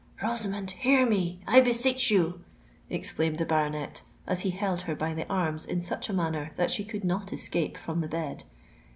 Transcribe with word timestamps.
"Rosamond, 0.23 0.71
hear 0.71 1.07
me—I 1.07 1.59
beseech 1.61 2.09
you!" 2.09 2.43
exclaimed 2.89 3.37
the 3.37 3.45
baronet, 3.45 4.01
as 4.25 4.39
he 4.41 4.49
held 4.49 4.81
her 4.81 4.95
by 4.95 5.13
the 5.13 5.29
arms 5.31 5.63
in 5.63 5.79
such 5.79 6.09
a 6.09 6.13
manner 6.13 6.53
that 6.55 6.71
she 6.71 6.83
could 6.83 7.03
not 7.03 7.31
escape 7.31 7.77
from 7.77 8.01
the 8.01 8.07
bed. 8.09 8.43